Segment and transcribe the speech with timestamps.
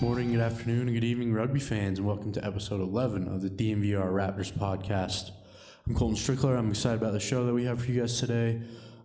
[0.00, 3.48] Morning, good afternoon, and good evening, rugby fans, and welcome to episode 11 of the
[3.48, 5.30] DNVR Raptors podcast.
[5.86, 6.58] I'm Colton Strickler.
[6.58, 8.60] I'm excited about the show that we have for you guys today.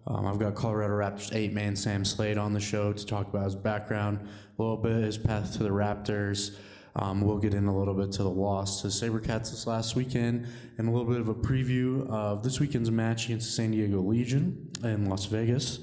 [0.07, 3.45] Um, I've got Colorado Raptors eight man Sam Slade on the show to talk about
[3.45, 4.19] his background,
[4.57, 6.55] a little bit his path to the Raptors.
[6.95, 10.47] Um, we'll get in a little bit to the loss to Sabercats this last weekend,
[10.77, 14.01] and a little bit of a preview of this weekend's match against the San Diego
[14.01, 15.79] Legion in Las Vegas.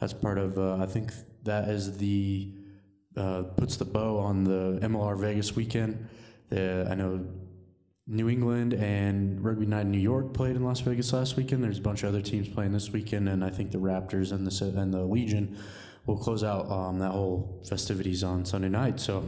[0.00, 1.12] That's part of, uh, I think
[1.44, 2.52] that is the
[3.20, 6.08] uh, puts the bow on the MLR Vegas weekend.
[6.52, 7.24] I know
[8.06, 11.62] New England and Rugby Night in New York played in Las Vegas last weekend.
[11.62, 14.44] There's a bunch of other teams playing this weekend, and I think the Raptors and
[14.44, 15.56] the and the Legion
[16.06, 18.98] will close out um, that whole festivities on Sunday night.
[18.98, 19.24] So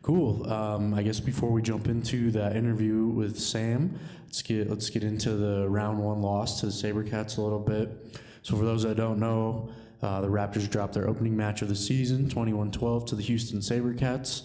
[0.00, 0.50] cool.
[0.50, 5.04] Um, I guess before we jump into that interview with Sam, let's get let's get
[5.04, 8.18] into the round one loss to the SaberCats a little bit.
[8.40, 9.68] So for those that don't know,
[10.02, 14.42] uh, the Raptors dropped their opening match of the season, 21-12, to the Houston SaberCats.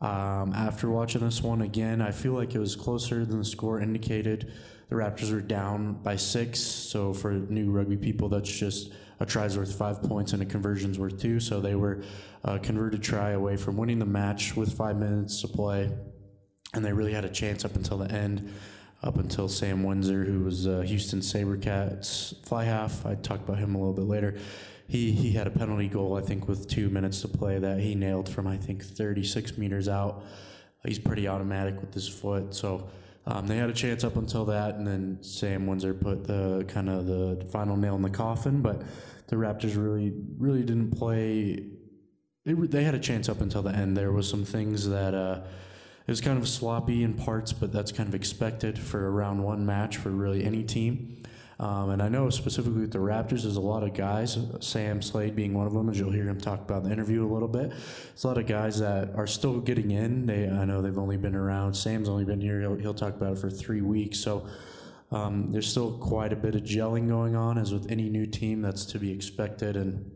[0.00, 3.80] Um, after watching this one again, I feel like it was closer than the score
[3.80, 4.52] indicated.
[4.90, 9.56] The Raptors were down by six, so for new rugby people, that's just a try's
[9.58, 11.40] worth five points and a conversion's worth two.
[11.40, 12.02] So they were
[12.44, 15.90] a converted try away from winning the match with five minutes to play,
[16.74, 18.52] and they really had a chance up until the end.
[19.00, 23.06] Up until Sam Windsor, who was uh, Houston SaberCats fly half.
[23.06, 24.40] I talked about him a little bit later
[24.88, 27.94] he he had a penalty goal I think with two minutes to play that he
[27.94, 30.24] nailed from I think 36 meters out.
[30.84, 32.88] He's pretty automatic with his foot, so
[33.26, 36.88] um, they had a chance up until that, and then Sam Windsor put the kind
[36.88, 38.62] of the final nail in the coffin.
[38.62, 38.82] But
[39.26, 41.64] the Raptors really really didn't play.
[42.44, 43.96] They, they had a chance up until the end.
[43.96, 45.14] There was some things that.
[45.14, 45.40] Uh,
[46.06, 49.44] it was kind of sloppy in parts, but that's kind of expected for a round
[49.44, 51.22] one match for really any team.
[51.60, 55.34] Um, and I know specifically with the Raptors, there's a lot of guys, Sam Slade
[55.34, 57.48] being one of them, as you'll hear him talk about in the interview a little
[57.48, 57.70] bit.
[57.70, 60.26] There's a lot of guys that are still getting in.
[60.26, 61.74] They, I know they've only been around.
[61.74, 62.60] Sam's only been here.
[62.60, 64.20] He'll, he'll talk about it for three weeks.
[64.20, 64.46] So
[65.10, 68.62] um, there's still quite a bit of gelling going on, as with any new team.
[68.62, 69.76] That's to be expected.
[69.76, 70.12] And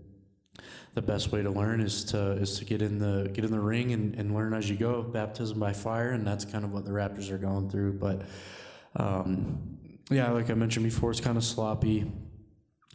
[0.95, 3.59] the best way to learn is to is to get in the get in the
[3.61, 5.03] ring and, and learn as you go.
[5.03, 7.95] Baptism by fire, and that's kind of what the Raptors are going through.
[7.95, 8.23] But
[8.95, 9.79] um,
[10.13, 12.11] yeah, like I mentioned before, it's kind of sloppy.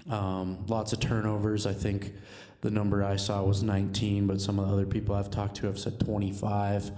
[0.10, 1.66] Um, lots of turnovers.
[1.66, 2.14] I think
[2.62, 5.68] the number I saw was 19, but some of the other people I've talked to
[5.68, 6.92] have said 25.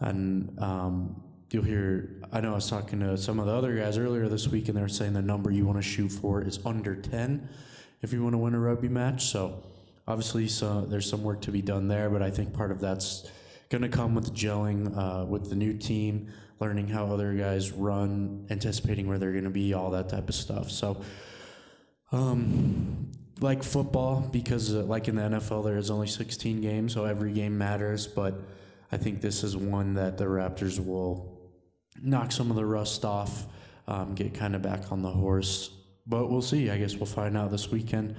[0.00, 3.98] And um, you'll hear, I know I was talking to some of the other guys
[3.98, 6.94] earlier this week, and they're saying the number you want to shoot for is under
[6.94, 7.48] 10
[8.02, 9.26] if you want to win a rugby match.
[9.26, 9.62] So
[10.06, 13.30] obviously, so there's some work to be done there, but I think part of that's
[13.68, 16.28] going to come with gelling uh, with the new team,
[16.60, 20.34] learning how other guys run, anticipating where they're going to be, all that type of
[20.34, 20.70] stuff.
[20.70, 21.02] So,
[22.12, 23.10] um,
[23.40, 27.32] like football, because uh, like in the NFL, there is only 16 games, so every
[27.32, 28.06] game matters.
[28.06, 28.34] But
[28.90, 31.36] I think this is one that the Raptors will
[32.02, 33.46] knock some of the rust off,
[33.88, 35.70] um, get kind of back on the horse.
[36.06, 36.70] But we'll see.
[36.70, 38.16] I guess we'll find out this weekend.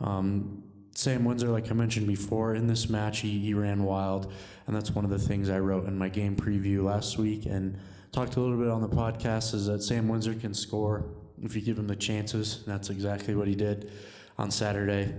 [0.00, 0.62] Um,
[0.94, 4.32] Sam Windsor, like I mentioned before, in this match, he, he ran wild.
[4.66, 7.78] And that's one of the things I wrote in my game preview last week and
[8.12, 11.04] talked a little bit on the podcast is that Sam Windsor can score
[11.42, 12.62] if you give him the chances.
[12.66, 13.90] That's exactly what he did
[14.38, 15.14] on Saturday.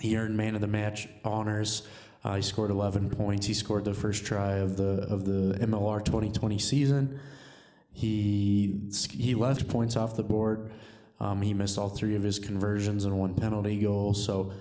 [0.00, 1.82] He earned man of the match honors.
[2.24, 3.46] Uh, he scored 11 points.
[3.46, 7.20] He scored the first try of the of the MLR 2020 season.
[7.92, 10.70] He he left points off the board.
[11.20, 14.14] Um, he missed all three of his conversions and one penalty goal.
[14.14, 14.52] So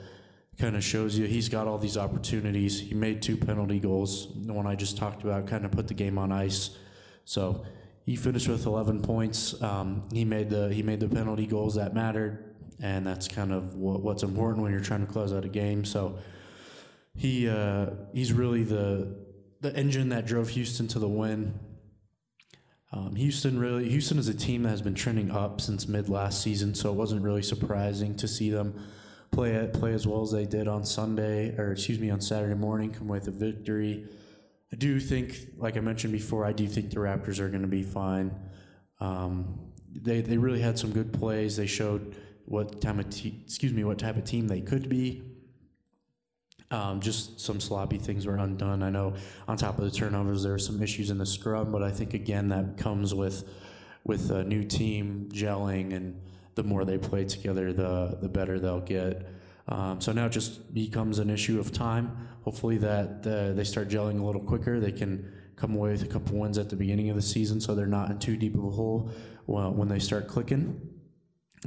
[0.61, 2.79] kind of shows you he's got all these opportunities.
[2.79, 4.27] He made two penalty goals.
[4.45, 6.77] The one I just talked about kind of put the game on ice.
[7.25, 7.65] So
[8.05, 9.59] he finished with 11 points.
[9.61, 13.73] Um, he made the he made the penalty goals that mattered, and that's kind of
[13.75, 15.83] what, what's important when you're trying to close out a game.
[15.83, 16.19] So
[17.15, 19.17] he uh, he's really the
[19.61, 21.59] the engine that drove Houston to the win.
[22.93, 26.43] Um, Houston really Houston is a team that has been trending up since mid last
[26.43, 28.79] season, so it wasn't really surprising to see them
[29.31, 32.92] play play as well as they did on Sunday, or excuse me, on Saturday morning,
[32.92, 34.06] come away with a victory.
[34.72, 37.68] I do think, like I mentioned before, I do think the Raptors are going to
[37.68, 38.31] be fine.
[39.00, 39.60] Um,
[39.94, 41.57] they they really had some good plays.
[41.57, 45.24] They showed what type of te- excuse me what type of team they could be.
[46.69, 48.81] Um, just some sloppy things were undone.
[48.81, 49.16] I know
[49.48, 52.13] on top of the turnovers, there were some issues in the scrum, but I think
[52.13, 53.44] again that comes with
[54.06, 56.22] with a new team gelling, and
[56.56, 59.27] the more they play together, the the better they'll get.
[59.68, 62.27] Um, so now it just becomes an issue of time.
[62.44, 64.80] Hopefully that they start gelling a little quicker.
[64.80, 67.75] They can come away with a couple wins at the beginning of the season, so
[67.75, 69.12] they're not in too deep of a hole
[69.45, 70.81] when they start clicking.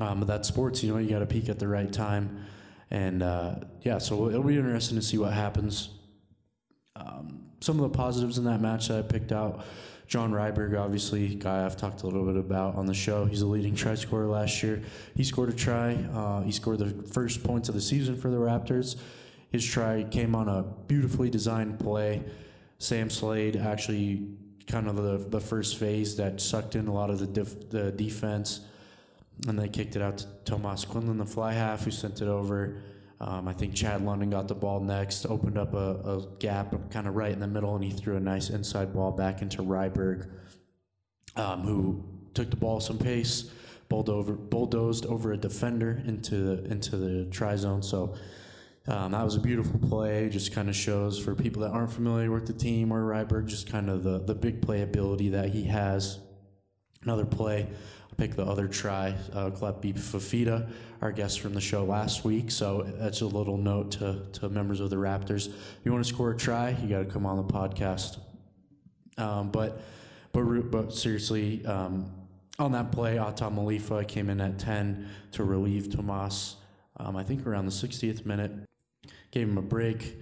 [0.01, 0.99] Um, but that's sports, you know.
[0.99, 2.45] You got to peak at the right time.
[2.91, 5.91] And uh, yeah, so it'll be interesting to see what happens.
[6.97, 9.65] Um, some of the positives in that match that I picked out
[10.07, 13.25] John Ryberg, obviously, guy I've talked a little bit about on the show.
[13.25, 14.83] He's a leading try scorer last year.
[15.17, 15.95] He scored a try.
[15.95, 18.97] Uh, he scored the first points of the season for the Raptors.
[19.51, 22.23] His try came on a beautifully designed play.
[22.79, 24.29] Sam Slade actually
[24.67, 27.93] kind of the, the first phase that sucked in a lot of the, def, the
[27.93, 28.61] defense
[29.47, 32.83] and they kicked it out to Tomas Quinlan, the fly half, who sent it over.
[33.21, 37.07] Um, I think Chad London got the ball next, opened up a, a gap kind
[37.07, 40.29] of right in the middle, and he threw a nice inside ball back into Ryberg,
[41.37, 43.51] um, who took the ball some pace,
[43.91, 47.81] over, bulldozed over a defender into the, into the try zone.
[47.81, 48.17] So
[48.89, 50.29] um, that was a beautiful play.
[50.29, 53.71] Just kind of shows for people that aren't familiar with the team or Ryberg, just
[53.71, 56.19] kind of the, the big play ability that he has.
[57.03, 57.69] Another play
[58.17, 60.69] pick the other try, uh, Klepi Fifita,
[61.01, 62.51] our guest from the show last week.
[62.51, 65.49] So that's a little note to, to members of the Raptors.
[65.49, 68.19] If you want to score a try, you got to come on the podcast.
[69.19, 69.81] Um, but,
[70.33, 72.11] but, but seriously, um,
[72.59, 76.57] on that play, Atam Malifa came in at 10 to relieve Tomas,
[76.99, 78.53] um, I think around the 60th minute.
[79.33, 80.17] Gave him a break.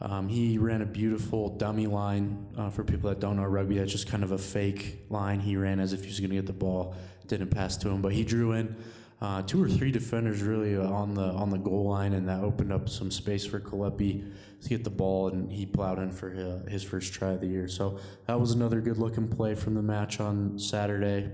[0.00, 3.78] Um, he ran a beautiful dummy line uh, for people that don't know rugby.
[3.78, 5.40] That's just kind of a fake line.
[5.40, 6.94] He ran as if he was going to get the ball
[7.28, 8.76] didn't pass to him, but he drew in
[9.20, 12.72] uh, two or three defenders really on the on the goal line, and that opened
[12.72, 14.32] up some space for Klepi
[14.62, 17.46] to get the ball, and he plowed in for his, his first try of the
[17.46, 17.68] year.
[17.68, 21.30] So that was another good looking play from the match on Saturday.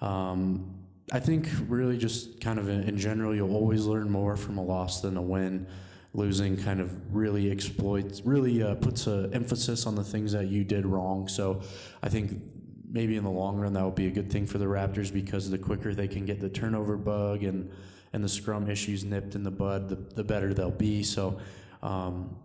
[0.00, 0.76] Um,
[1.12, 4.62] I think really just kind of in, in, general, you'll always learn more from a
[4.62, 5.66] loss than a win.
[6.12, 10.64] Losing kind of really exploits, really uh, puts an emphasis on the things that you
[10.64, 11.28] did wrong.
[11.28, 11.62] So
[12.02, 12.42] I think
[12.90, 15.48] maybe in the long run that would be a good thing for the Raptors because
[15.48, 17.70] the quicker they can get the turnover bug and
[18.12, 21.02] and the scrum issues nipped in the bud, the, the better they'll be.
[21.02, 21.38] So
[21.82, 22.36] um,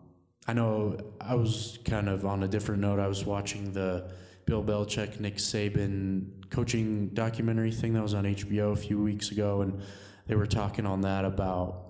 [0.47, 2.99] I know I was kind of on a different note.
[2.99, 4.11] I was watching the
[4.45, 9.61] Bill Belichick, Nick Saban coaching documentary thing that was on HBO a few weeks ago,
[9.61, 9.81] and
[10.27, 11.81] they were talking on that about.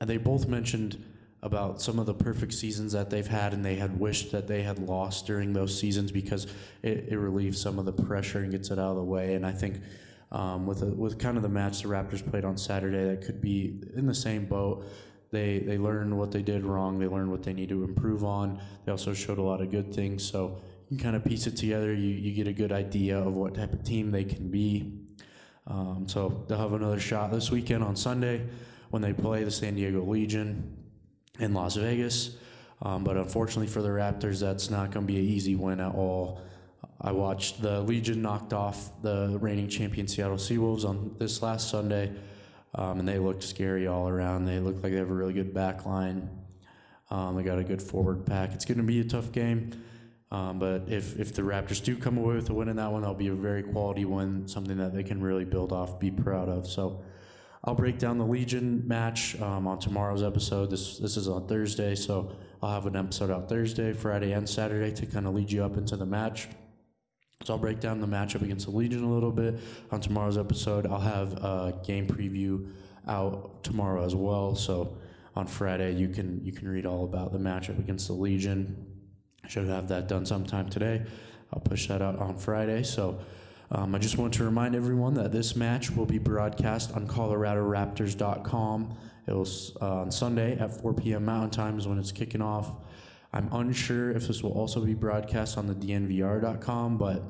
[0.00, 1.04] And they both mentioned
[1.42, 4.62] about some of the perfect seasons that they've had, and they had wished that they
[4.62, 6.46] had lost during those seasons because
[6.82, 9.34] it, it relieves some of the pressure and gets it out of the way.
[9.34, 9.80] And I think
[10.30, 13.40] um, with a, with kind of the match the Raptors played on Saturday, that could
[13.40, 14.86] be in the same boat.
[15.30, 16.98] They they learned what they did wrong.
[16.98, 18.60] They learned what they need to improve on.
[18.84, 20.22] They also showed a lot of good things.
[20.22, 20.58] So
[20.90, 21.92] you kind of piece it together.
[21.92, 24.92] You you get a good idea of what type of team they can be.
[25.66, 28.46] Um, so they'll have another shot this weekend on Sunday
[28.90, 30.81] when they play the San Diego Legion
[31.38, 32.36] in Las Vegas.
[32.82, 35.94] Um, but unfortunately for the Raptors, that's not going to be an easy win at
[35.94, 36.40] all.
[37.00, 42.12] I watched the Legion knocked off the reigning champion Seattle Seawolves on this last Sunday,
[42.74, 44.44] um, and they looked scary all around.
[44.44, 46.28] They looked like they have a really good back line.
[47.10, 48.52] Um, they got a good forward pack.
[48.52, 49.72] It's going to be a tough game.
[50.30, 53.02] Um, but if, if the Raptors do come away with a win in that one,
[53.02, 56.48] that'll be a very quality win, something that they can really build off, be proud
[56.48, 56.66] of.
[56.66, 57.02] So
[57.64, 60.70] I'll break down the Legion match um, on tomorrow's episode.
[60.70, 64.92] This this is on Thursday, so I'll have an episode out Thursday, Friday, and Saturday
[64.92, 66.48] to kind of lead you up into the match.
[67.44, 69.60] So I'll break down the matchup against the Legion a little bit
[69.92, 70.86] on tomorrow's episode.
[70.86, 72.68] I'll have a game preview
[73.06, 74.56] out tomorrow as well.
[74.56, 74.96] So
[75.36, 78.86] on Friday, you can you can read all about the matchup against the Legion.
[79.44, 81.04] I should have that done sometime today.
[81.52, 82.82] I'll push that out on Friday.
[82.82, 83.20] So
[83.74, 88.96] um, I just want to remind everyone that this match will be broadcast on ColoradoRaptors.com.
[89.26, 91.24] It was uh, on Sunday at 4 p.m.
[91.24, 92.70] Mountain Time is when it's kicking off.
[93.32, 97.22] I'm unsure if this will also be broadcast on the DNVR.com, but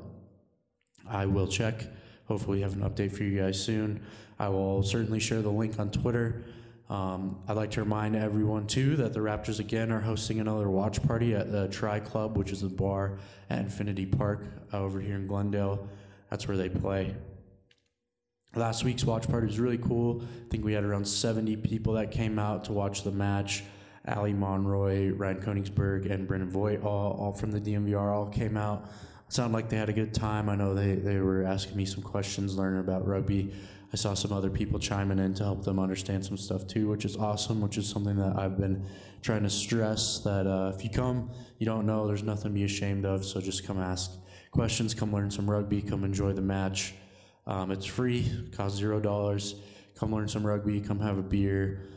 [1.07, 1.85] I will check.
[2.25, 4.05] Hopefully, have an update for you guys soon.
[4.37, 6.43] I will certainly share the link on Twitter.
[6.89, 11.01] Um, I'd like to remind everyone too that the Raptors again are hosting another watch
[11.03, 13.17] party at the Tri Club, which is a bar
[13.49, 15.87] at Infinity Park uh, over here in Glendale.
[16.33, 17.15] That's where they play.
[18.55, 20.23] Last week's watch party was really cool.
[20.23, 23.63] I think we had around 70 people that came out to watch the match.
[24.07, 28.89] Ali Monroy, Ryan Koenigsberg, and Brendan Vogt, all, all from the DNVR, all came out.
[29.29, 30.49] Sounded like they had a good time.
[30.49, 33.53] I know they, they were asking me some questions, learning about rugby.
[33.93, 37.05] I saw some other people chiming in to help them understand some stuff too, which
[37.05, 38.87] is awesome, which is something that I've been
[39.21, 42.63] trying to stress that uh, if you come, you don't know, there's nothing to be
[42.63, 44.09] ashamed of, so just come ask
[44.53, 46.93] questions, come learn some rugby, come enjoy the match.
[47.47, 49.55] Um, it's free, costs zero dollars.
[49.95, 51.89] Come learn some rugby, come have a beer.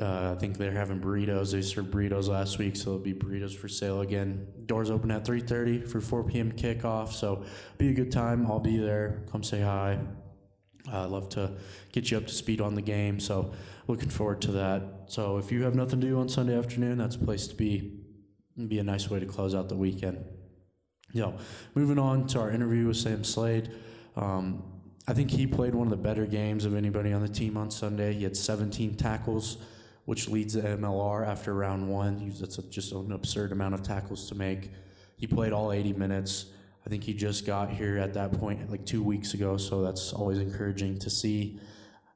[0.00, 1.52] Uh, I think they're having burritos.
[1.52, 4.46] They served burritos last week, so there'll be burritos for sale again.
[4.64, 6.50] Doors open at 3:30 for 4 p.m.
[6.52, 7.44] kickoff, so
[7.76, 8.46] be a good time.
[8.46, 9.24] I'll be there.
[9.30, 9.98] Come say hi.
[10.90, 11.52] Uh, I'd love to
[11.92, 13.52] get you up to speed on the game, so
[13.86, 14.82] looking forward to that.
[15.06, 17.98] So if you have nothing to do on Sunday afternoon, that's a place to be.
[18.56, 20.24] It'd be a nice way to close out the weekend.
[21.14, 21.34] Yo,
[21.74, 23.70] moving on to our interview with Sam Slade.
[24.16, 24.62] Um,
[25.06, 27.70] I think he played one of the better games of anybody on the team on
[27.70, 28.14] Sunday.
[28.14, 29.58] He had 17 tackles,
[30.06, 32.32] which leads the MLR after round one.
[32.40, 34.70] That's just an absurd amount of tackles to make.
[35.18, 36.46] He played all 80 minutes.
[36.86, 40.14] I think he just got here at that point like two weeks ago, so that's
[40.14, 41.60] always encouraging to see.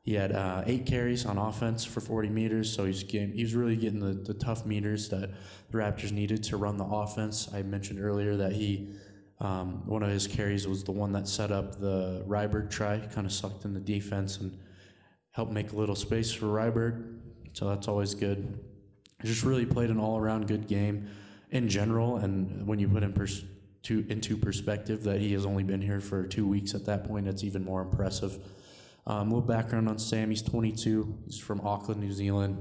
[0.06, 3.56] He had uh, eight carries on offense for 40 meters, so he's getting, he was
[3.56, 5.30] really getting the, the tough meters that
[5.70, 7.50] the Raptors needed to run the offense.
[7.52, 8.94] I mentioned earlier that he
[9.40, 13.26] um, one of his carries was the one that set up the Ryberg try, kind
[13.26, 14.56] of sucked in the defense and
[15.32, 17.18] helped make a little space for Ryberg.
[17.52, 18.60] So that's always good.
[19.24, 21.08] Just really played an all-around good game
[21.50, 23.44] in general, and when you put in pers-
[23.82, 27.26] to, into perspective that he has only been here for two weeks at that point,
[27.26, 28.38] it's even more impressive.
[29.06, 31.18] Um, a little background on Sam: he's 22.
[31.26, 32.58] He's from Auckland, New Zealand.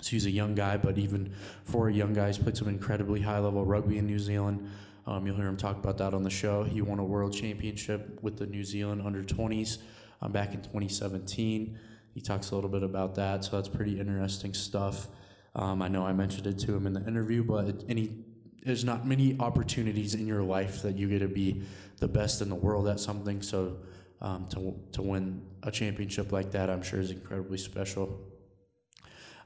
[0.00, 1.34] So he's a young guy, but even
[1.64, 4.70] for a young guy, he's played some incredibly high-level rugby in New Zealand.
[5.06, 6.62] Um, you'll hear him talk about that on the show.
[6.62, 9.78] He won a world championship with the New Zealand under 20s
[10.22, 11.78] um, back in 2017.
[12.14, 15.08] He talks a little bit about that, so that's pretty interesting stuff.
[15.54, 18.24] Um, I know I mentioned it to him in the interview, but any
[18.64, 21.62] there's not many opportunities in your life that you get to be
[21.98, 23.40] the best in the world at something.
[23.40, 23.78] So
[24.20, 28.20] um, to to win a championship like that, I'm sure is incredibly special.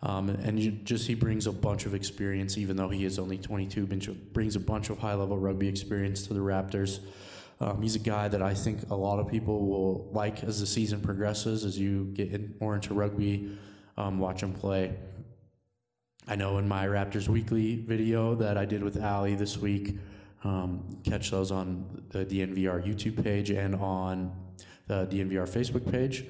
[0.05, 3.39] Um, and you, just he brings a bunch of experience, even though he is only
[3.39, 3.87] 22,
[4.33, 6.99] brings a bunch of high level rugby experience to the Raptors.
[7.61, 10.67] Um, he's a guy that I think a lot of people will like as the
[10.67, 13.57] season progresses, as you get in, more into rugby,
[13.97, 14.97] um, watch him play.
[16.27, 19.97] I know in my Raptors Weekly video that I did with Ali this week,
[20.45, 24.33] um, catch those on the DNVR YouTube page and on
[24.87, 26.25] the DNVR Facebook page.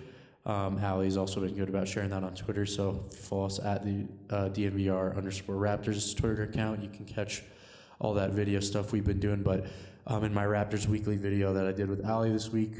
[0.44, 2.66] Um, Allie's also been good about sharing that on Twitter.
[2.66, 7.42] So follow us at the uh, DNVR underscore Raptors Twitter account, you can catch
[8.00, 9.42] all that video stuff we've been doing.
[9.42, 9.66] But
[10.06, 12.72] um, in my Raptors weekly video that I did with Allie this week,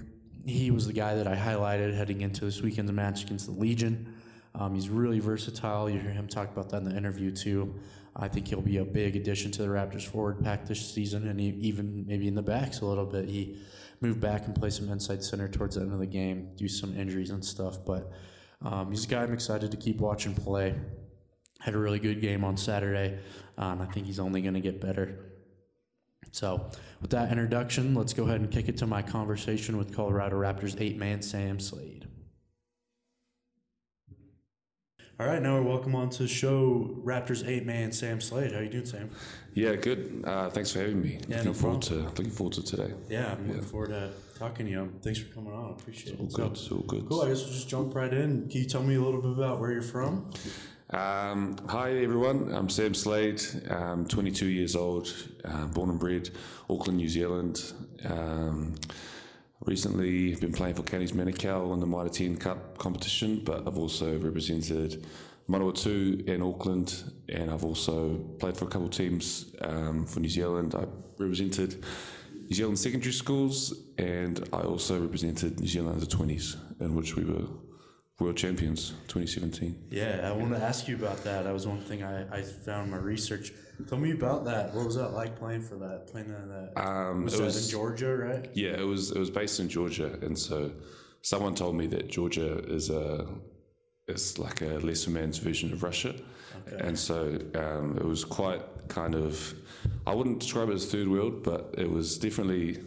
[0.44, 4.12] he was the guy that I highlighted heading into this weekend's match against the Legion.
[4.54, 5.88] Um, he's really versatile.
[5.88, 7.74] You hear him talk about that in the interview too.
[8.14, 11.40] I think he'll be a big addition to the Raptors forward pack this season, and
[11.40, 13.28] he, even maybe in the backs a little bit.
[13.28, 13.58] He
[14.02, 16.94] moved back and played some inside center towards the end of the game, do some
[16.98, 17.78] injuries and stuff.
[17.86, 18.12] But
[18.60, 20.74] um, he's a guy I'm excited to keep watching play.
[21.60, 23.18] Had a really good game on Saturday.
[23.56, 25.32] Um, I think he's only going to get better.
[26.32, 30.36] So, with that introduction, let's go ahead and kick it to my conversation with Colorado
[30.36, 32.08] Raptors eight man Sam Slade.
[35.20, 38.52] All right, now we're welcome on to the show Raptors eight man Sam Slade.
[38.52, 39.10] How you doing, Sam?
[39.54, 40.24] Yeah, good.
[40.26, 41.18] Uh, thanks for having me.
[41.28, 42.92] Yeah, looking no forward to looking forward to today.
[43.08, 44.92] Yeah, I'm looking forward to talking to you.
[45.02, 45.66] Thanks for coming on.
[45.66, 46.32] I appreciate All it.
[46.32, 46.56] good.
[46.56, 47.08] So good.
[47.08, 47.22] Cool.
[47.22, 48.48] I guess we'll just jump right in.
[48.48, 50.30] Can you tell me a little bit about where you're from?
[50.90, 53.40] Um, hi everyone, I'm Sam Slade.
[53.70, 55.08] I'm 22 years old,
[55.44, 56.28] uh, born and bred
[56.68, 57.72] Auckland, New Zealand.
[58.04, 58.74] Um,
[59.66, 63.78] recently I've been playing for Counties Manukau in the Mitre 10 Cup competition, but I've
[63.78, 65.04] also represented
[65.48, 70.28] Manawatu in Auckland, and I've also played for a couple of teams um, for New
[70.28, 70.74] Zealand.
[70.74, 70.84] I
[71.18, 71.84] represented
[72.48, 77.24] New Zealand secondary schools, and I also represented New Zealand under 20s, in which we
[77.24, 77.46] were
[78.20, 79.86] world champions 2017.
[79.90, 81.44] Yeah, I want to ask you about that.
[81.44, 83.52] That was one thing I, I found in my research.
[83.88, 84.74] Tell me about that.
[84.74, 86.06] What was that like playing for that?
[86.10, 86.72] Playing in that?
[86.80, 88.48] Um, was it that was- in Georgia, right?
[88.54, 90.72] Yeah, it was it was based in Georgia, and so
[91.22, 93.26] someone told me that Georgia is a
[94.08, 96.14] is like a lesser man's version of Russia,
[96.78, 99.54] and so um, it was quite kind of
[100.06, 102.78] I wouldn't describe it as third world, but it was definitely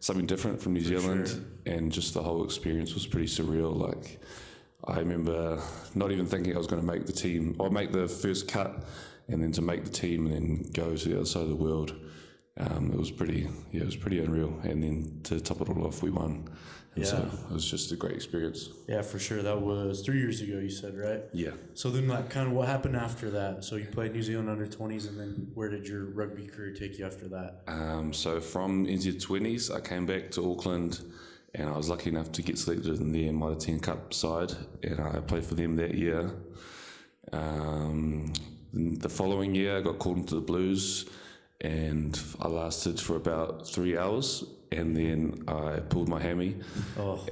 [0.00, 3.76] something different from New Zealand, and just the whole experience was pretty surreal.
[3.76, 4.20] Like
[4.86, 5.60] I remember
[5.94, 8.84] not even thinking I was going to make the team or make the first cut,
[9.28, 11.56] and then to make the team and then go to the other side of the
[11.56, 11.94] world.
[12.56, 14.56] Um, it was pretty, yeah, it was pretty unreal.
[14.62, 16.48] And then to top it all off, we won.
[16.94, 17.46] And so Yeah.
[17.50, 18.68] it was just a great experience.
[18.86, 19.42] Yeah, for sure.
[19.42, 20.58] That was three years ago.
[20.60, 21.22] You said right.
[21.32, 21.50] Yeah.
[21.72, 23.64] So then, like, kind of what happened after that?
[23.64, 26.96] So you played New Zealand under twenties, and then where did your rugby career take
[26.98, 27.62] you after that?
[27.66, 31.00] Um, so from NZ twenties, I came back to Auckland,
[31.54, 35.00] and I was lucky enough to get selected in the Mitre 10 Cup side, and
[35.00, 36.30] I played for them that year.
[37.32, 38.32] Um,
[38.72, 41.08] the following year, I got called into the Blues,
[41.60, 46.56] and I lasted for about three hours, and then I pulled my hammy,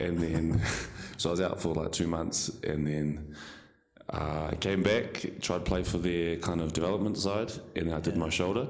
[0.00, 0.62] and then
[1.16, 3.34] so I was out for like two months, and then.
[4.12, 7.94] Uh, I came back, tried to play for their kind of development side, and then
[7.94, 8.66] I did my shoulder.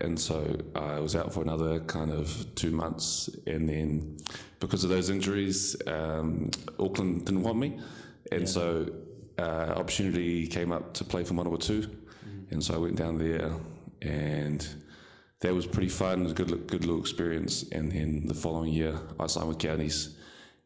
[0.00, 3.30] And so I was out for another kind of two months.
[3.46, 4.18] And then
[4.60, 7.78] because of those injuries, um, Auckland didn't want me.
[8.30, 8.88] And so
[9.38, 11.90] uh, opportunity came up to play for Manawatu.
[12.50, 13.52] And so I went down there
[14.02, 14.66] and
[15.40, 17.64] that was pretty fun, It was a good, good little experience.
[17.72, 20.16] And then the following year, I signed with Counties,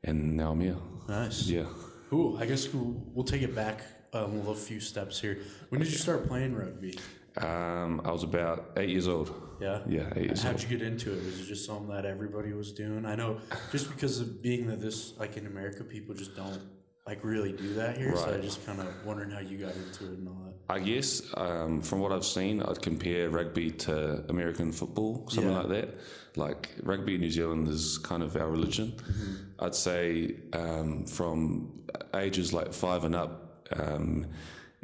[0.03, 0.77] and now I'm here.
[1.09, 1.47] Nice.
[1.47, 1.67] Yeah.
[2.11, 2.39] Cool.
[2.39, 5.39] I guess we'll, we'll take it back um, a few steps here.
[5.69, 6.99] When did you start playing rugby?
[7.37, 9.33] Um, I was about eight years old.
[9.61, 9.81] Yeah.
[9.89, 10.63] Yeah, eight years How'd old.
[10.63, 11.25] you get into it?
[11.25, 13.05] Was it just something that everybody was doing?
[13.05, 13.39] I know,
[13.73, 16.61] just because of being that this, like in America, people just don't
[17.07, 18.15] like really do that here.
[18.17, 18.43] So I Right.
[18.43, 20.55] just kind of wondering how you got into it and all that.
[20.71, 25.59] I guess um, from what I've seen, I'd compare rugby to American football, something Yeah.
[25.61, 25.95] like that.
[26.37, 28.93] Like rugby in New Zealand is kind of our religion.
[28.97, 29.65] Mm-hmm.
[29.65, 31.73] I'd say um, from
[32.15, 34.27] ages like five and up, um,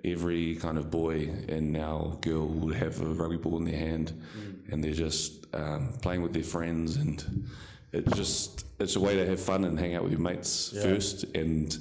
[0.05, 4.13] every kind of boy and now girl would have a rugby ball in their hand,
[4.13, 4.73] Mm.
[4.73, 7.47] and they're just um, playing with their friends, and
[7.93, 11.25] it just it's a way to have fun and hang out with your mates first
[11.35, 11.77] and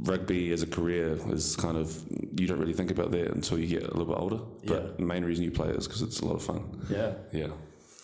[0.00, 1.94] rugby as a career is kind of
[2.38, 4.40] you don't really think about that until you get a little bit older.
[4.66, 4.90] But Yeah.
[4.96, 6.62] the main reason you play it is because it's a lot of fun.
[6.90, 7.12] Yeah.
[7.32, 7.48] Yeah.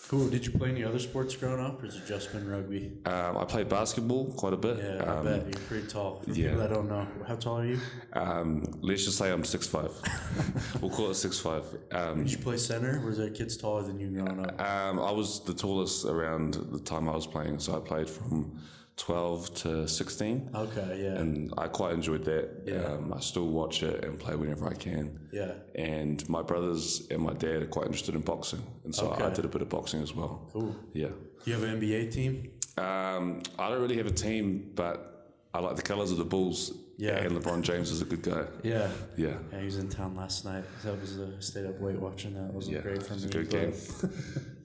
[0.07, 0.29] Cool.
[0.29, 2.93] Did you play any other sports growing up, or has it just been rugby?
[3.05, 4.77] Um, I played basketball quite a bit.
[4.77, 6.21] Yeah, I um, bet you're pretty tall.
[6.21, 6.45] For yeah.
[6.45, 7.79] people that don't know, how tall are you?
[8.13, 9.91] um, let's just say I'm six five.
[10.81, 11.65] we'll call it six five.
[11.91, 13.01] Um, Did you play center?
[13.05, 14.61] Was there kids taller than you growing up?
[14.61, 18.57] um, I was the tallest around the time I was playing, so I played from
[18.97, 20.49] twelve to sixteen.
[20.53, 22.85] Okay, yeah, And I quite enjoyed that.
[22.85, 25.19] Um, I still watch it and play whenever I can.
[25.31, 25.53] yeah.
[25.75, 29.45] and my brothers and my dad are quite interested in boxing, and so I did
[29.45, 30.49] a bit of boxing as well.
[30.51, 30.75] Cool.
[30.93, 31.07] Yeah.
[31.07, 32.51] Do you have an NBA team?
[32.77, 36.73] Um, I don't really have a team, but I like the colours of the Bulls.
[36.99, 37.17] Yeah.
[37.17, 38.45] And LeBron James is a good guy.
[38.63, 38.89] Yeah.
[39.15, 39.35] Yeah.
[39.53, 40.63] Yeah, he was in town last night.
[40.83, 42.45] That was uh, stayed up late watching that.
[42.49, 42.81] It wasn't Yeah.
[42.81, 43.23] great for me.
[43.25, 43.73] a good game.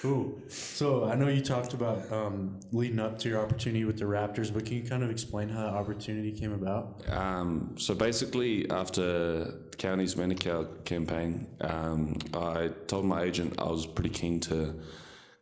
[0.00, 0.38] Cool.
[0.48, 4.52] So I know you talked about um, leading up to your opportunity with the Raptors,
[4.52, 7.02] but can you kind of explain how that opportunity came about?
[7.10, 13.84] Um, so basically, after the Counties Manukau campaign, um, I told my agent I was
[13.84, 14.80] pretty keen to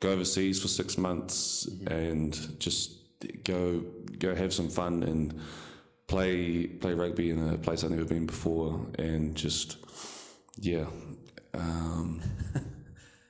[0.00, 2.96] go overseas for six months and just
[3.44, 3.84] go
[4.18, 5.38] go have some fun and
[6.08, 9.76] play play rugby in a place I've never been before, and just
[10.58, 10.86] yeah.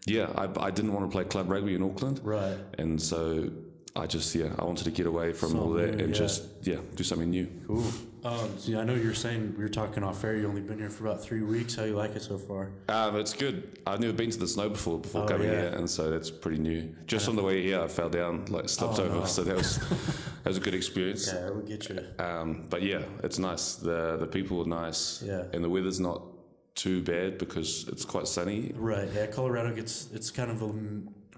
[0.09, 2.57] Yeah, I, I didn't want to play club rugby in Auckland, Right.
[2.79, 3.51] and so
[3.97, 6.14] I just yeah I wanted to get away from all that and yeah.
[6.25, 7.47] just yeah do something new.
[7.66, 7.85] Cool.
[8.25, 10.37] Um, see, I know you're saying we were talking off air.
[10.37, 11.77] You only been here for about three weeks.
[11.77, 12.71] How you like it so far?
[12.88, 13.79] Um, it's good.
[13.87, 15.61] I've never been to the snow before before Oh, coming yeah.
[15.61, 16.92] here, and so that's pretty new.
[17.07, 19.79] Just on the way here, I fell down, like slipped over, so that was
[20.42, 21.33] that was a good experience.
[21.33, 22.05] Yeah, I would get you.
[22.18, 23.77] Um, but yeah, it's nice.
[23.77, 25.44] the The people are nice, Yeah.
[25.53, 26.21] and the weather's not
[26.78, 28.72] too bad because it's quite sunny.
[28.76, 29.08] Right.
[29.14, 30.72] Yeah, Colorado gets it's kind of a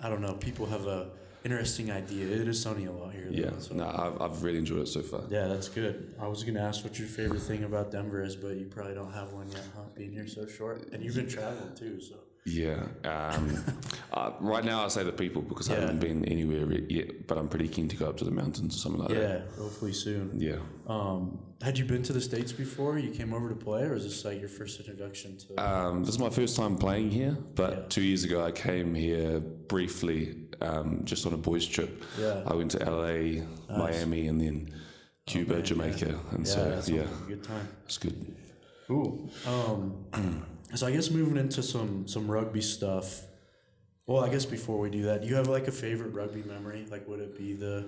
[0.05, 0.35] I don't know.
[0.35, 1.11] People have a
[1.45, 2.27] interesting idea.
[2.27, 3.29] It is sunny a lot here.
[3.31, 5.23] though, Yeah, so- no, I've, I've really enjoyed it so far.
[5.31, 6.15] Yeah, that's good.
[6.21, 9.13] I was gonna ask what your favorite thing about Denver is, but you probably don't
[9.13, 9.83] have one yet, huh?
[9.97, 12.17] Being here so short, and you've been traveling too, so.
[12.45, 12.87] Yeah.
[13.05, 13.63] Um,
[14.13, 17.49] uh, right now, I say the people because I haven't been anywhere yet, but I'm
[17.49, 19.19] pretty keen to go up to the mountains or something like that.
[19.19, 20.33] Yeah, hopefully soon.
[20.39, 20.57] Yeah.
[20.87, 22.99] Um, had you been to the states before?
[22.99, 25.63] You came over to play, or is this like your first introduction to?
[25.63, 29.41] Um, this is my first time playing here, but two years ago I came here
[29.41, 32.03] briefly, um, just on a boys' trip.
[32.19, 32.43] Yeah.
[32.47, 34.75] I went to LA, Miami, and then
[35.27, 37.69] Cuba, Jamaica, and yeah, so yeah, good time.
[37.85, 38.35] it's good.
[38.89, 39.31] Cool.
[40.75, 43.23] So I guess moving into some some rugby stuff.
[44.07, 46.85] Well, I guess before we do that, do you have like a favorite rugby memory?
[46.91, 47.87] Like, would it be the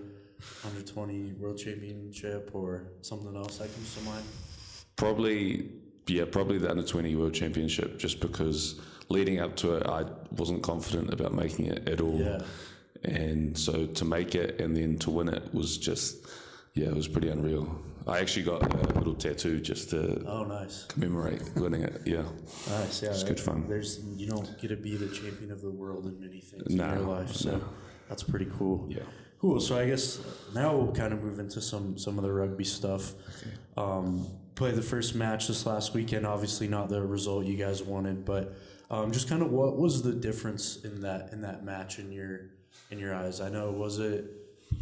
[0.65, 4.25] under twenty World Championship or something else that comes to mind?
[4.97, 5.71] Probably,
[6.07, 10.63] yeah, probably the under 20 World Championship, just because leading up to it, I wasn't
[10.63, 12.21] confident about making it at all.
[12.21, 12.41] Yeah.
[13.05, 16.27] And so to make it and then to win it was just,
[16.75, 17.83] yeah, it was pretty unreal.
[18.07, 22.03] I actually got a little tattoo just to Oh, nice, commemorate winning it.
[22.05, 22.25] Yeah.
[22.69, 23.03] nice.
[23.03, 23.67] Yeah, It's good fun.
[23.69, 26.85] There's you don't get to be the champion of the world in many things No,
[26.89, 27.65] in your life, so no.
[28.09, 28.87] that's pretty cool.
[28.89, 29.03] Yeah.
[29.41, 29.61] Cool.
[29.61, 30.21] So I guess
[30.55, 33.13] now we'll kind of move into some some of the rugby stuff.
[33.77, 36.27] Um, played the first match this last weekend.
[36.27, 38.55] Obviously, not the result you guys wanted, but
[38.91, 42.51] um, just kind of what was the difference in that in that match in your
[42.91, 43.41] in your eyes?
[43.41, 44.27] I know was it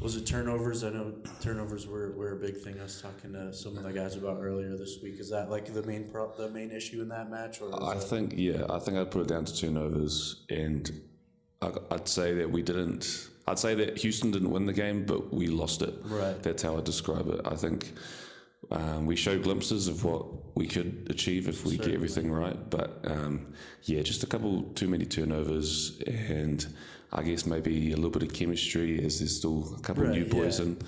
[0.00, 0.84] was it turnovers?
[0.84, 2.78] I know turnovers were, were a big thing.
[2.80, 5.18] I was talking to some of the guys about earlier this week.
[5.18, 7.60] Is that like the main pro- the main issue in that match?
[7.60, 10.90] Or I that, think, yeah, I think I'd put it down to turnovers, and
[11.62, 13.28] I- I'd say that we didn't.
[13.46, 15.94] I'd say that Houston didn't win the game, but we lost it.
[16.04, 16.40] Right.
[16.42, 17.40] That's how I describe it.
[17.44, 17.92] I think
[18.70, 23.00] um, we showed glimpses of what we could achieve if we get everything right, but
[23.04, 23.52] um,
[23.84, 26.66] yeah, just a couple too many turnovers, and
[27.12, 30.24] I guess maybe a little bit of chemistry as there's still a couple of new
[30.24, 30.66] boys yeah.
[30.66, 30.78] in,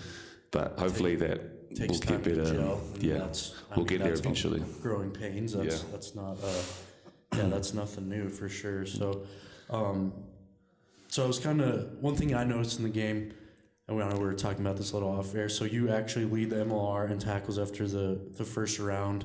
[0.50, 2.54] but hopefully that takes will get better.
[2.54, 2.80] gel.
[3.00, 3.26] yeah,
[3.70, 4.62] we'll mean, get there eventually.
[4.80, 5.54] Growing pains.
[5.54, 5.88] That's Yeah.
[5.90, 6.38] that's not.
[6.42, 6.62] Uh,
[7.36, 8.84] yeah, that's nothing new for sure.
[8.86, 9.22] So,
[9.70, 10.12] um,
[11.08, 13.32] so I was kind of one thing I noticed in the game,
[13.88, 15.48] and we, we were talking about this a little off air.
[15.48, 19.24] So you actually lead the MLR in tackles after the the first round.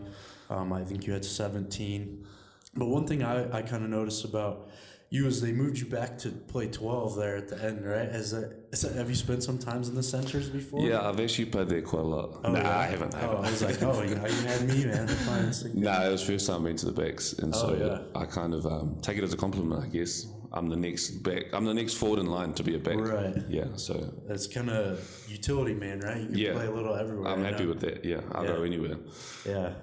[0.50, 2.26] Um, I think you had seventeen.
[2.74, 4.70] But one thing I, I kind of noticed about
[5.10, 8.10] you is they moved you back to play twelve there at the end, right?
[8.10, 10.82] Is that, is that have you spent some times in the centers before?
[10.82, 12.42] Yeah, I've actually played there quite a lot.
[12.44, 12.78] Oh, nah, yeah?
[12.80, 13.16] I haven't.
[13.16, 13.46] I Oh, haven't.
[13.46, 15.08] I was like, oh, yeah, you had me, man.
[15.08, 17.86] Fine, it's like- No, it was first time being to the backs, and so Oh,
[18.14, 18.20] yeah.
[18.22, 20.28] I kind of um, take it as a compliment, I guess.
[20.52, 21.44] I'm the next back.
[21.54, 22.96] I'm the next forward in line to be a back.
[22.98, 23.36] Right.
[23.50, 23.66] Yeah.
[23.76, 26.22] So It's kind of utility man, right?
[26.22, 26.54] You can Yeah.
[26.54, 27.28] play a little everywhere.
[27.32, 27.70] I'm happy know?
[27.70, 28.04] with that.
[28.06, 28.66] Yeah, I'll go Yeah.
[28.66, 28.98] anywhere.
[29.46, 29.74] Yeah.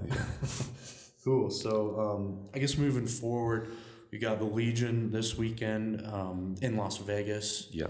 [1.25, 1.51] cool.
[1.51, 3.69] So um, I guess moving forward,
[4.15, 7.69] you got the Legion this weekend um, in Las Vegas.
[7.73, 7.89] Yeah.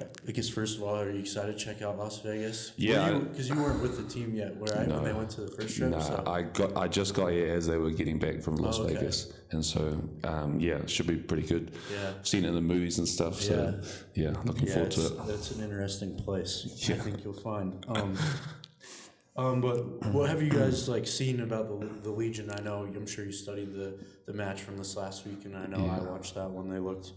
[0.00, 2.72] I I guess first of all, are you excited to check out Las Vegas?
[2.76, 4.88] Yeah, because you, weren't with the team yet, right?
[4.88, 5.90] When they went to the first trip.
[5.90, 6.22] No, so.
[6.26, 6.74] I got.
[6.78, 8.94] I just got here as they were getting back from Las Oh, okay.
[8.94, 11.72] Vegas, and so um, yeah, it should be pretty good.
[11.92, 12.12] Yeah.
[12.22, 13.40] Seen it in the movies and stuff.
[13.40, 13.78] So
[14.14, 15.26] yeah, looking yeah, forward to it.
[15.26, 16.86] That's an interesting place.
[16.88, 16.96] Yeah.
[16.96, 17.84] I think you'll find.
[17.88, 18.16] Um,
[19.36, 22.50] um, but what have you guys like seen about the the Legion?
[22.50, 25.66] I know I'm sure you studied the the match from this last week, and I
[25.66, 26.68] know I watched that one.
[26.68, 27.12] They looked.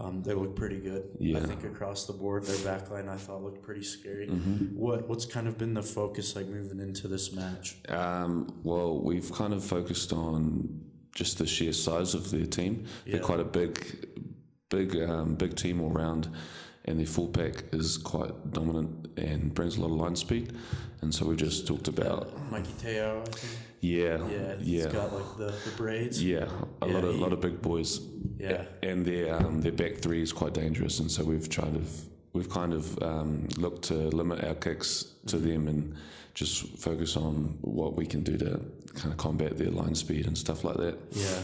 [0.00, 1.08] Um, they looked pretty good.
[1.20, 4.28] I think across the board, their backline I thought looked pretty scary.
[4.28, 4.78] Mm-hmm.
[4.78, 7.78] What what's kind of been the focus like moving into this match?
[7.88, 12.86] Um, well, we've kind of focused on just the sheer size of their team.
[13.04, 14.08] They're quite a big,
[14.68, 16.28] big, um, big team all round,
[16.88, 20.52] and their fullback is quite dominant and brings a lot of line speed.
[21.02, 23.52] And so we just talked about, Mikey Teo, I think.
[23.80, 26.24] yeah, Yeah, yeah, he's got like the, the braids.
[26.24, 26.48] yeah,
[26.82, 28.00] a Yeah, lot of he- lot of big boys.
[28.38, 28.64] Yeah.
[28.82, 31.80] and their um, their back three is quite dangerous, and so we've tried to
[32.32, 35.94] we've kind of um, looked to limit our kicks to them and
[36.34, 38.60] just focus on what we can do to
[38.94, 40.96] kind of combat their line speed and stuff like that.
[41.12, 41.40] Yeah.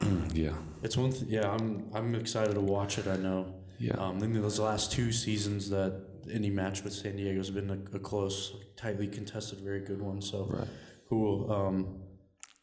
[0.32, 0.52] Yeah,
[0.84, 1.10] It's one.
[1.12, 1.84] Th- yeah, I'm.
[1.92, 3.06] I'm excited to watch it.
[3.08, 3.52] I know.
[3.78, 3.94] Yeah.
[3.94, 7.96] Um, in those last two seasons, that any match with San Diego has been a,
[7.96, 10.20] a close, tightly contested, very good one.
[10.20, 10.68] So Right.
[11.08, 11.50] cool.
[11.52, 12.00] Um,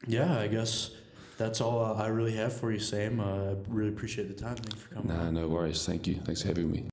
[0.07, 0.91] yeah, I guess
[1.37, 3.19] that's all uh, I really have for you, Sam.
[3.19, 4.55] Uh, I really appreciate the time.
[4.57, 5.07] Thanks for coming.
[5.15, 5.33] nah, on.
[5.33, 5.85] no worries.
[5.85, 6.15] Thank you.
[6.15, 6.85] Thanks for having me.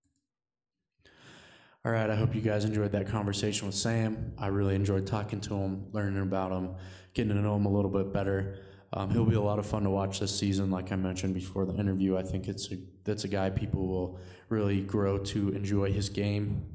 [1.85, 4.33] All right, I hope you guys enjoyed that conversation with Sam.
[4.39, 6.77] I really enjoyed talking to him, learning about him,
[7.13, 8.59] getting to know him a little bit better.
[8.95, 10.71] Um, he'll be a lot of fun to watch this season.
[10.71, 14.21] Like I mentioned before the interview, I think it's a that's a guy people will
[14.49, 16.67] really grow to enjoy his game,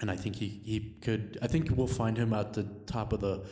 [0.00, 1.38] and I think he, he could.
[1.42, 3.44] I think we'll find him at the top of the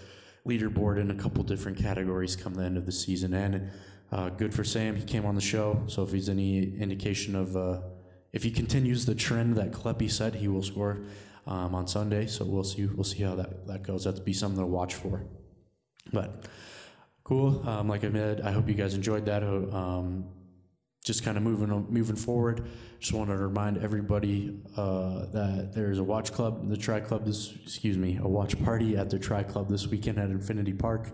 [0.47, 3.35] leaderboard in a couple different categories come the end of the season.
[3.35, 3.71] And
[4.13, 5.83] uh, good for Sam, he came on the show.
[5.87, 7.81] So if he's any indication of uh,
[8.33, 11.01] if he continues the trend that Kleppy said, he will score
[11.47, 12.27] um, on Sunday.
[12.27, 12.87] So we'll see.
[12.87, 14.05] We'll see how that, that goes.
[14.05, 15.25] That'll be something to watch for.
[16.13, 16.47] But
[17.29, 17.63] cool.
[17.69, 19.43] Um, like I said, I hope you guys enjoyed that.
[19.43, 20.25] Um,
[21.05, 22.67] just kind of moving moving forward.
[22.99, 27.27] Just wanted to remind everybody uh, that there's a watch club, the Tri Club.
[27.27, 31.11] This excuse me, a watch party at the Tri Club this weekend at Infinity Park.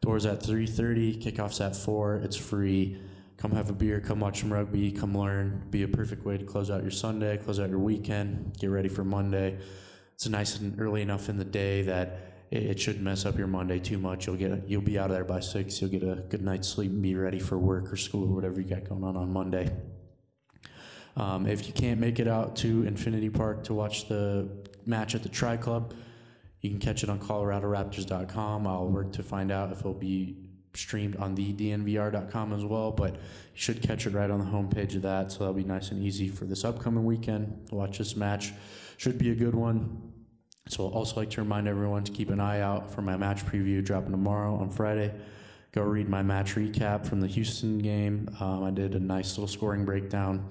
[0.00, 1.22] Doors at 3:30.
[1.22, 2.16] Kickoffs at four.
[2.16, 3.00] It's free.
[3.36, 4.00] Come have a beer.
[4.00, 4.90] Come watch some rugby.
[4.90, 5.66] Come learn.
[5.70, 8.56] Be a perfect way to close out your Sunday, close out your weekend.
[8.58, 9.58] Get ready for Monday.
[10.14, 13.78] It's nice and early enough in the day that it, shouldn't mess up your Monday
[13.78, 14.26] too much.
[14.26, 15.80] You'll get you'll be out of there by six.
[15.80, 18.60] You'll get a good night's sleep and be ready for work or school or whatever
[18.60, 19.70] you got going on on Monday.
[21.16, 24.48] Um, if you can't make it out to Infinity Park to watch the
[24.84, 25.94] match at the Tri Club,
[26.60, 28.66] you can catch it on ColoradoRaptors.com.
[28.66, 30.36] I'll work to find out if it'll be
[30.74, 33.20] streamed on the DNVR.com as well, but you
[33.54, 35.30] should catch it right on the homepage of that.
[35.30, 37.68] So that'll be nice and easy for this upcoming weekend.
[37.70, 38.52] Watch this match.
[38.96, 40.13] Should be a good one.
[40.68, 43.44] So I'll also like to remind everyone to keep an eye out for my match
[43.44, 45.12] preview dropping tomorrow on Friday.
[45.72, 48.34] Go read my match recap from the Houston game.
[48.40, 50.48] Um, I did a nice little scoring breakdown.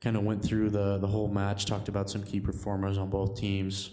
[0.00, 3.38] Kind of went through the the whole match, talked about some key performers on both
[3.38, 3.90] teams.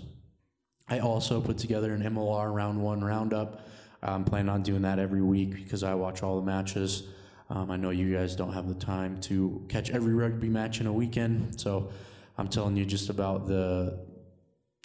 [0.87, 3.67] I also put together an MLR round one roundup.
[4.01, 7.03] I'm planning on doing that every week because I watch all the matches.
[7.49, 10.87] Um, I know you guys don't have the time to catch every rugby match in
[10.87, 11.89] a weekend, so
[12.37, 13.99] I'm telling you just about the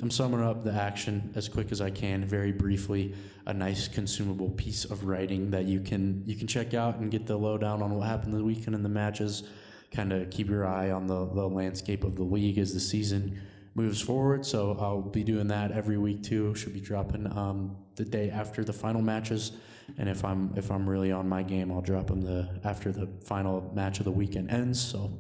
[0.03, 3.15] I'm summing up the action as quick as I can, very briefly.
[3.47, 7.27] A nice consumable piece of writing that you can you can check out and get
[7.27, 9.45] the lowdown on what happened the weekend in the matches.
[9.93, 13.41] Kind of keep your eye on the, the landscape of the league as the season
[13.77, 14.45] moves forward.
[14.45, 16.57] So I'll be doing that every week too.
[16.57, 19.53] Should be dropping um, the day after the final matches,
[19.97, 23.07] and if I'm if I'm really on my game, I'll drop them the after the
[23.25, 24.81] final match of the weekend ends.
[24.81, 25.17] So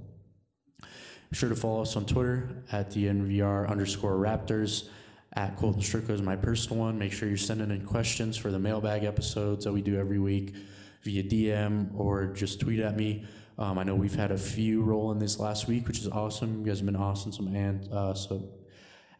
[1.34, 4.88] be sure to follow us on Twitter at DNVR underscore Raptors.
[5.32, 6.96] At Colton Strickler is my personal one.
[6.96, 10.54] Make sure you're sending in questions for the mailbag episodes that we do every week
[11.02, 13.26] via DM or just tweet at me.
[13.58, 16.60] Um, I know we've had a few roll in this last week, which is awesome.
[16.60, 17.32] You guys have been awesome.
[17.32, 18.48] Some and uh, so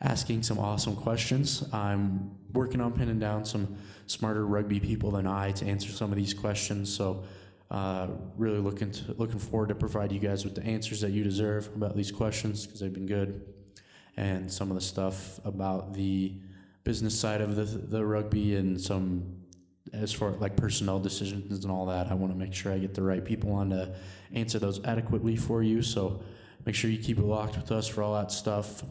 [0.01, 1.65] asking some awesome questions.
[1.73, 6.17] I'm working on pinning down some smarter rugby people than I to answer some of
[6.17, 6.95] these questions.
[6.95, 7.25] So
[7.75, 8.07] uh,
[8.37, 11.67] really looking to, looking forward to provide you guys with the answers that you deserve
[11.75, 13.45] about these questions because they've been good,
[14.17, 16.33] and some of the stuff about the
[16.85, 19.25] business side of the the rugby and some
[19.93, 22.13] as far like personnel decisions and all that.
[22.13, 23.93] I want to make sure I get the right people on to
[24.33, 25.83] answer those adequately for you.
[25.83, 26.23] So
[26.65, 28.85] make sure you keep it locked with us for all that stuff.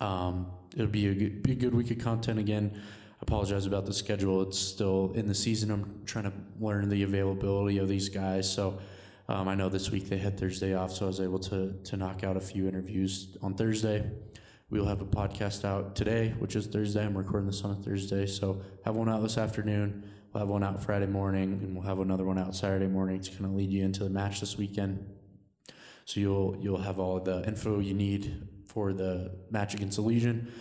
[0.00, 2.78] Um, it'll be a good, be a good week of content again
[3.22, 4.42] apologize about the schedule.
[4.42, 5.70] It's still in the season.
[5.70, 8.50] I'm trying to learn the availability of these guys.
[8.50, 8.78] So
[9.28, 11.96] um, I know this week they had Thursday off, so I was able to to
[11.96, 14.10] knock out a few interviews on Thursday.
[14.70, 17.04] We'll have a podcast out today, which is Thursday.
[17.04, 20.08] I'm recording this on a Thursday, so have one out this afternoon.
[20.32, 23.30] We'll have one out Friday morning, and we'll have another one out Saturday morning to
[23.32, 25.04] kind of lead you into the match this weekend.
[26.04, 30.52] So you'll you'll have all the info you need for the match against the Legion.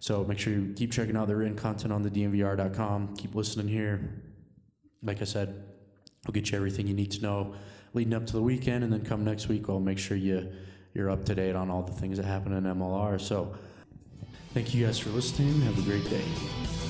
[0.00, 3.16] So make sure you keep checking out the written content on the DNVR.com.
[3.16, 4.22] Keep listening here.
[5.02, 5.64] Like I said,
[6.26, 7.54] we'll get you everything you need to know
[7.94, 10.50] leading up to the weekend, and then come next week, I'll make sure you
[10.94, 13.20] you're up to date on all the things that happen in MLR.
[13.20, 13.54] So
[14.54, 15.60] thank you guys for listening.
[15.60, 16.87] Have a great day.